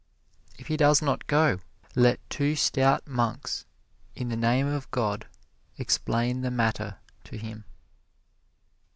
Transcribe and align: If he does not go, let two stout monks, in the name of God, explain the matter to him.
If 0.57 0.65
he 0.65 0.77
does 0.77 1.03
not 1.03 1.27
go, 1.27 1.59
let 1.93 2.27
two 2.27 2.55
stout 2.55 3.05
monks, 3.05 3.67
in 4.15 4.29
the 4.29 4.35
name 4.35 4.65
of 4.65 4.89
God, 4.89 5.27
explain 5.77 6.41
the 6.41 6.49
matter 6.49 6.97
to 7.25 7.37
him. 7.37 7.65